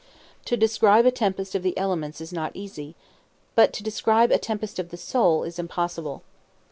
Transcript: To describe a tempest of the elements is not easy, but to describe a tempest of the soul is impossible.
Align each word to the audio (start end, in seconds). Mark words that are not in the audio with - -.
To 0.45 0.57
describe 0.57 1.05
a 1.05 1.11
tempest 1.11 1.53
of 1.53 1.61
the 1.61 1.77
elements 1.77 2.19
is 2.21 2.33
not 2.33 2.55
easy, 2.55 2.95
but 3.53 3.71
to 3.73 3.83
describe 3.83 4.31
a 4.31 4.39
tempest 4.39 4.79
of 4.79 4.89
the 4.89 4.97
soul 4.97 5.43
is 5.43 5.59
impossible. 5.59 6.23